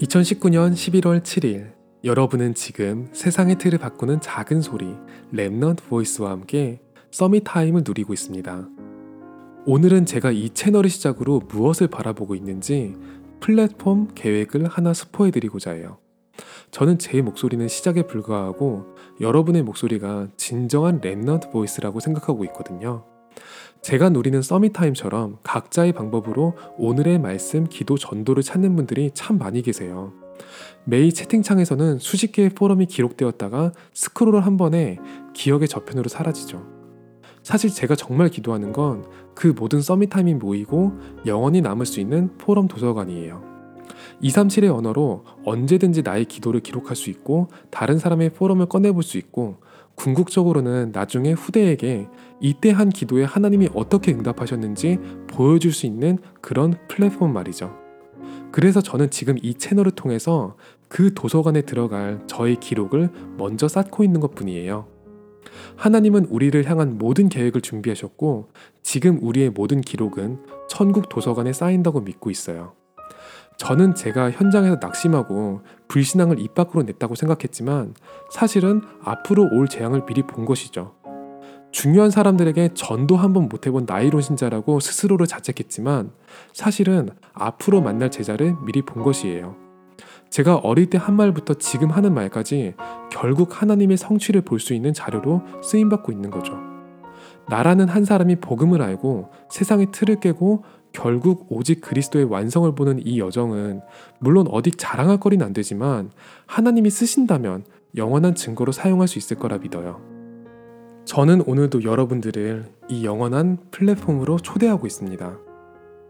2019년 0.00 0.72
11월 0.72 1.22
7일 1.22 1.74
여러분은 2.04 2.54
지금 2.54 3.08
세상의 3.12 3.58
틀을 3.58 3.78
바꾸는 3.78 4.22
작은 4.22 4.62
소리 4.62 4.94
Remnant 5.30 5.82
Voice와 5.90 6.30
함께 6.30 6.80
Summit 7.10 7.42
Time을 7.44 7.82
누리고 7.86 8.14
있습니다. 8.14 8.68
오늘은 9.66 10.06
제가 10.06 10.30
이 10.30 10.48
채널을 10.50 10.88
시작으로 10.88 11.40
무엇을 11.40 11.88
바라보고 11.88 12.34
있는지 12.34 12.96
플랫폼 13.40 14.08
계획을 14.14 14.68
하나 14.68 14.94
스포해 14.94 15.30
드리고자 15.30 15.72
해요. 15.72 15.98
저는 16.70 16.98
제 16.98 17.20
목소리는 17.20 17.68
시작에 17.68 18.06
불과하고 18.06 18.96
여러분의 19.20 19.62
목소리가 19.62 20.28
진정한 20.38 21.02
Remnant 21.02 21.52
Voice라고 21.52 22.00
생각하고 22.00 22.46
있거든요. 22.46 23.04
제가 23.82 24.10
누리는 24.10 24.42
Summit 24.42 24.76
Time처럼 24.76 25.38
각자의 25.42 25.92
방법으로 25.92 26.56
오늘의 26.76 27.18
말씀, 27.18 27.66
기도, 27.66 27.96
전도를 27.96 28.42
찾는 28.42 28.76
분들이 28.76 29.10
참 29.14 29.38
많이 29.38 29.62
계세요. 29.62 30.12
매일 30.84 31.12
채팅창에서는 31.12 31.98
수십 31.98 32.32
개의 32.32 32.50
포럼이 32.50 32.86
기록되었다가 32.86 33.72
스크롤을 33.94 34.44
한 34.44 34.56
번에 34.56 34.98
기억의 35.34 35.68
저편으로 35.68 36.08
사라지죠. 36.08 36.66
사실 37.42 37.70
제가 37.70 37.94
정말 37.96 38.28
기도하는 38.28 38.72
건 38.72 39.20
그 39.40 39.54
모든 39.58 39.80
Summit 39.80 40.09
Time이 40.09 40.34
모이고 40.34 40.92
영원히 41.24 41.62
남을 41.62 41.86
수 41.86 41.98
있는 41.98 42.36
포럼 42.36 42.68
도서관이에요. 42.68 43.49
237의 44.22 44.74
언어로 44.74 45.24
언제든지 45.44 46.02
나의 46.02 46.24
기도를 46.26 46.60
기록할 46.60 46.96
수 46.96 47.10
있고 47.10 47.48
다른 47.70 47.98
사람의 47.98 48.30
포럼을 48.30 48.66
꺼내볼 48.66 49.02
수 49.02 49.18
있고 49.18 49.56
궁극적으로는 49.94 50.92
나중에 50.92 51.32
후대에게 51.32 52.08
이때 52.40 52.70
한 52.70 52.88
기도에 52.88 53.24
하나님이 53.24 53.68
어떻게 53.74 54.12
응답하셨는지 54.12 54.98
보여줄 55.28 55.72
수 55.72 55.86
있는 55.86 56.18
그런 56.40 56.74
플랫폼 56.88 57.32
말이죠. 57.32 57.76
그래서 58.50 58.80
저는 58.80 59.10
지금 59.10 59.36
이 59.42 59.54
채널을 59.54 59.92
통해서 59.92 60.56
그 60.88 61.12
도서관에 61.14 61.62
들어갈 61.62 62.20
저의 62.26 62.56
기록을 62.56 63.10
먼저 63.36 63.68
쌓고 63.68 64.02
있는 64.02 64.20
것 64.20 64.34
뿐이에요. 64.34 64.86
하나님은 65.76 66.26
우리를 66.26 66.68
향한 66.68 66.98
모든 66.98 67.28
계획을 67.28 67.60
준비하셨고 67.60 68.48
지금 68.82 69.18
우리의 69.22 69.50
모든 69.50 69.80
기록은 69.80 70.38
천국 70.68 71.08
도서관에 71.08 71.52
쌓인다고 71.52 72.00
믿고 72.00 72.30
있어요. 72.30 72.79
저는 73.60 73.94
제가 73.94 74.30
현장에서 74.30 74.78
낙심하고 74.80 75.60
불신앙을 75.86 76.40
입 76.40 76.54
밖으로 76.54 76.82
냈다고 76.82 77.14
생각했지만 77.14 77.94
사실은 78.30 78.80
앞으로 79.04 79.50
올 79.52 79.68
재앙을 79.68 80.06
미리 80.06 80.22
본 80.22 80.46
것이죠. 80.46 80.94
중요한 81.70 82.10
사람들에게 82.10 82.70
전도 82.72 83.18
한번 83.18 83.50
못 83.50 83.66
해본 83.66 83.84
나이론 83.86 84.22
신자라고 84.22 84.80
스스로를 84.80 85.26
자책했지만 85.26 86.10
사실은 86.54 87.10
앞으로 87.34 87.82
만날 87.82 88.10
제자를 88.10 88.56
미리 88.64 88.80
본 88.80 89.02
것이에요. 89.02 89.56
제가 90.30 90.56
어릴 90.56 90.88
때 90.88 90.96
한 90.96 91.14
말부터 91.14 91.54
지금 91.54 91.90
하는 91.90 92.14
말까지 92.14 92.76
결국 93.12 93.60
하나님의 93.60 93.98
성취를 93.98 94.40
볼 94.40 94.58
수 94.58 94.72
있는 94.72 94.94
자료로 94.94 95.42
쓰임받고 95.62 96.12
있는 96.12 96.30
거죠. 96.30 96.69
나라는 97.50 97.88
한 97.88 98.04
사람이 98.04 98.36
복음을 98.36 98.80
알고 98.80 99.30
세상의 99.50 99.88
틀을 99.92 100.20
깨고 100.20 100.62
결국 100.92 101.46
오직 101.50 101.80
그리스도의 101.80 102.24
완성을 102.24 102.72
보는 102.74 103.04
이 103.04 103.18
여정은 103.18 103.80
물론 104.20 104.46
어디 104.48 104.70
자랑할 104.70 105.18
거리는 105.18 105.44
안 105.44 105.52
되지만 105.52 106.10
하나님이 106.46 106.90
쓰신다면 106.90 107.64
영원한 107.96 108.34
증거로 108.34 108.72
사용할 108.72 109.08
수 109.08 109.18
있을 109.18 109.36
거라 109.36 109.58
믿어요. 109.58 110.00
저는 111.04 111.42
오늘도 111.42 111.82
여러분들을 111.82 112.66
이 112.88 113.04
영원한 113.04 113.58
플랫폼으로 113.72 114.38
초대하고 114.38 114.86
있습니다. 114.86 115.38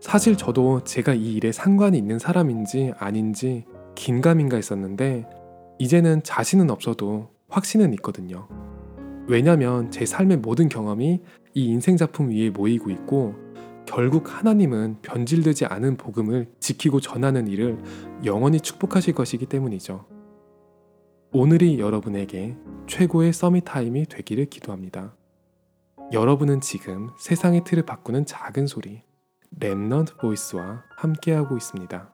사실 0.00 0.36
저도 0.36 0.84
제가 0.84 1.14
이 1.14 1.34
일에 1.34 1.50
상관이 1.50 1.96
있는 1.96 2.18
사람인지 2.18 2.92
아닌지 2.98 3.64
긴가민가 3.94 4.56
했었는데 4.56 5.26
이제는 5.78 6.22
자신은 6.24 6.70
없어도 6.70 7.30
확신은 7.48 7.94
있거든요. 7.94 8.48
왜냐면 9.28 9.90
제 9.90 10.04
삶의 10.04 10.38
모든 10.38 10.68
경험이 10.68 11.20
이 11.54 11.64
인생 11.66 11.96
작품 11.96 12.30
위에 12.30 12.50
모이고 12.50 12.90
있고 12.90 13.34
결국 13.86 14.36
하나님은 14.36 15.02
변질되지 15.02 15.66
않은 15.66 15.96
복음을 15.96 16.48
지키고 16.60 17.00
전하는 17.00 17.46
일을 17.46 17.78
영원히 18.24 18.60
축복하실 18.60 19.14
것이기 19.14 19.46
때문이죠. 19.46 20.06
오늘이 21.32 21.78
여러분에게 21.78 22.56
최고의 22.86 23.32
서밋 23.32 23.64
타임이 23.64 24.06
되기를 24.06 24.46
기도합니다. 24.46 25.14
여러분은 26.12 26.60
지금 26.60 27.10
세상의 27.18 27.64
틀을 27.64 27.84
바꾸는 27.84 28.26
작은 28.26 28.66
소리 28.66 29.02
랩넌트 29.58 30.18
보이스와 30.18 30.84
함께하고 30.96 31.56
있습니다. 31.56 32.11